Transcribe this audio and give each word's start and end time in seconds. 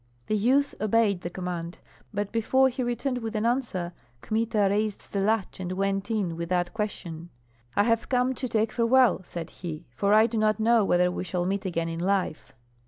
The 0.25 0.35
youth 0.35 0.73
obeyed 0.81 1.21
the 1.21 1.29
command; 1.29 1.77
but 2.11 2.31
before 2.31 2.69
he 2.69 2.81
returned 2.81 3.19
with 3.19 3.35
an 3.35 3.45
answer 3.45 3.93
Kmita 4.23 4.67
raised 4.71 5.11
the 5.11 5.19
latch 5.19 5.59
and 5.59 5.73
went 5.73 6.09
in 6.09 6.35
without 6.35 6.73
question. 6.73 7.29
"I 7.75 7.83
have 7.83 8.09
come 8.09 8.33
to 8.33 8.47
take 8.49 8.71
farewell," 8.71 9.21
said 9.23 9.51
he, 9.61 9.85
"for 9.93 10.15
I 10.15 10.25
do 10.25 10.39
not 10.39 10.59
know 10.59 10.83
whether 10.83 11.11
we 11.11 11.23
shall 11.23 11.45
meet 11.45 11.65
again 11.65 11.87
in 11.87 11.99
life." 11.99 12.51